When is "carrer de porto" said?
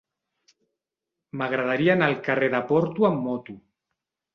2.31-3.11